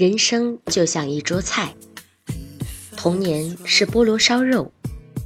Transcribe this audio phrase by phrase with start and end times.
[0.00, 1.74] 人生就像一桌菜，
[2.96, 4.72] 童年是菠萝烧肉，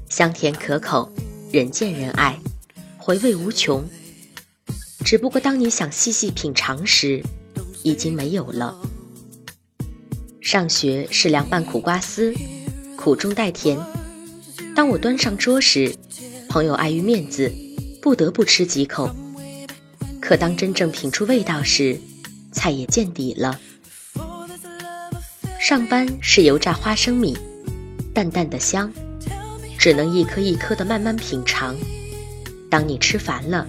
[0.09, 1.13] 香甜可口，
[1.53, 2.41] 人见人爱，
[2.99, 3.89] 回味无穷。
[5.05, 7.23] 只不过当你想细细品尝时，
[7.85, 8.77] 已经没有了。
[10.41, 12.35] 上学是凉拌苦瓜丝，
[12.97, 13.79] 苦中带甜。
[14.75, 15.95] 当我端上桌时，
[16.49, 17.49] 朋友碍于面子，
[18.03, 19.09] 不得不吃几口。
[20.21, 21.97] 可当真正品出味道时，
[22.51, 23.61] 菜也见底了。
[25.67, 27.35] 上班是油炸花生米，
[28.13, 28.93] 淡淡的香，
[29.79, 31.75] 只能一颗一颗的慢慢品尝。
[32.69, 33.67] 当你吃烦了，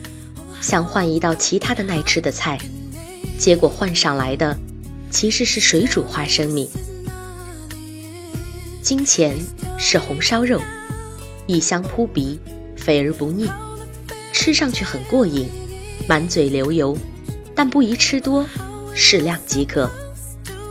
[0.60, 2.60] 想换一道其他的耐吃的菜，
[3.40, 4.60] 结果换上来的
[5.10, 6.70] 其实是水煮花生米。
[8.82, 9.38] 金钱
[9.80, 10.62] 是红烧肉，
[11.48, 12.38] 异香扑鼻，
[12.76, 13.50] 肥而不腻，
[14.34, 15.48] 吃上去很过瘾，
[16.10, 16.98] 满嘴流油，
[17.56, 18.46] 但不宜吃多。
[18.94, 19.90] 适量即可，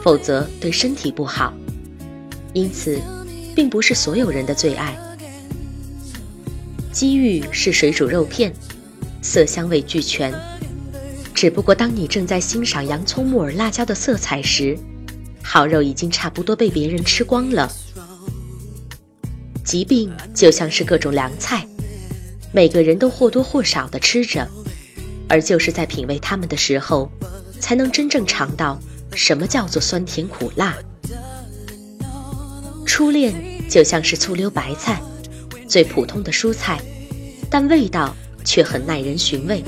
[0.05, 1.55] 否则对身体不好。
[2.52, 3.00] 因此，
[3.56, 4.94] 并不是所有人的最爱。
[6.92, 8.52] 机遇是水煮肉片，
[9.22, 10.30] 色香味俱全。
[11.33, 14.78] 只不过当你正在欣赏洋葱、木耳、辣椒的色彩时，
[15.42, 17.72] 好肉已经差不多被别人吃光了。
[19.64, 21.66] 疾病就像是各种凉菜，
[22.52, 24.46] 每个人都或多或少的吃着，
[25.30, 27.11] 而就是在品味它们的时候。
[27.61, 28.78] 才能真正尝到
[29.15, 30.77] 什么叫做酸甜苦辣。
[32.87, 33.34] 初恋
[33.69, 35.01] 就像是醋溜白菜，
[35.67, 36.81] 最普通的蔬菜，
[37.51, 39.62] 但味道却很耐人寻味。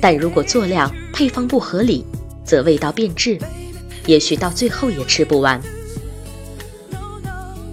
[0.00, 2.04] 但如果佐料配方不合理，
[2.44, 3.38] 则味道变质，
[4.06, 5.60] 也许到最后也吃不完。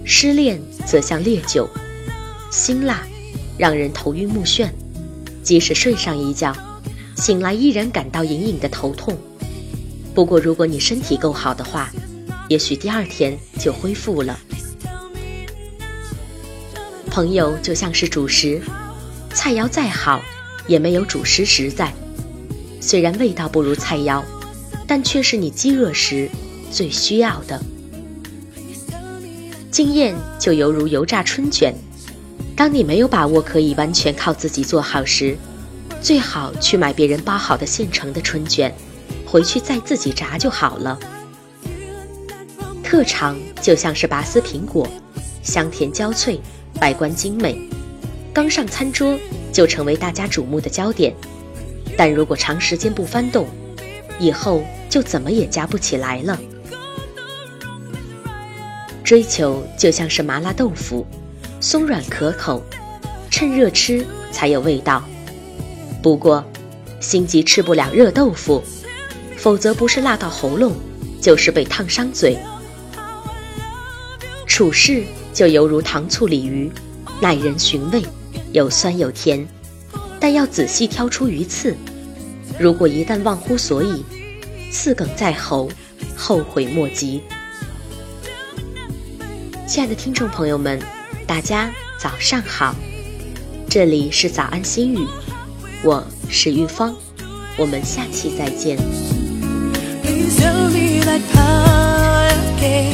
[0.04, 1.68] 失恋则像烈酒，
[2.50, 3.06] 辛辣，
[3.56, 4.68] 让人头晕目眩，
[5.42, 6.56] 即使睡上一觉，
[7.16, 9.16] 醒来依然感到隐隐的头痛。
[10.14, 11.90] 不过，如果你身体够好的话，
[12.48, 14.38] 也许第二天就恢复了。
[17.10, 18.60] 朋友就像是主食，
[19.32, 20.22] 菜肴再好，
[20.66, 21.92] 也没有主食实在。
[22.80, 24.22] 虽然味道不如菜肴，
[24.86, 26.28] 但却是你饥饿时
[26.70, 27.60] 最需要的。
[29.70, 31.74] 经验就犹如油炸春卷，
[32.54, 35.38] 当你没有把握可以完全靠自己做好时，
[36.02, 38.74] 最好去买别人包好的现成的春卷。
[39.32, 40.98] 回去再自己炸就好了。
[42.84, 44.86] 特长就像是拔丝苹果，
[45.42, 46.38] 香甜焦脆，
[46.82, 47.58] 外观精美，
[48.34, 49.18] 刚上餐桌
[49.50, 51.14] 就成为大家瞩目的焦点。
[51.96, 53.46] 但如果长时间不翻动，
[54.18, 56.38] 以后就怎么也夹不起来了。
[59.02, 61.06] 追求就像是麻辣豆腐，
[61.58, 62.62] 松软可口，
[63.30, 65.02] 趁热吃才有味道。
[66.02, 66.44] 不过，
[67.00, 68.62] 心急吃不了热豆腐。
[69.42, 70.72] 否则不是辣到喉咙，
[71.20, 72.38] 就是被烫伤嘴。
[74.46, 75.02] 处事
[75.34, 76.70] 就犹如糖醋鲤鱼，
[77.20, 78.04] 耐人寻味，
[78.52, 79.44] 有酸有甜，
[80.20, 81.76] 但要仔细挑出鱼刺。
[82.56, 84.04] 如果一旦忘乎所以，
[84.70, 85.68] 刺梗在喉，
[86.16, 87.20] 后悔莫及。
[89.66, 90.80] 亲爱的听众朋友们，
[91.26, 92.76] 大家早上好，
[93.68, 95.04] 这里是早安心语，
[95.82, 96.94] 我是玉芳，
[97.56, 98.78] 我们下期再见。
[100.12, 102.91] Please tell me that power care.